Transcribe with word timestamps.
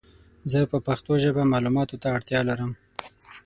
زه 0.51 0.59
په 0.71 0.77
پښتو 0.87 1.13
ژبه 1.23 1.43
مالوماتو 1.51 1.99
ته 2.01 2.07
اړتیا 2.15 2.39
لرم 2.49 2.71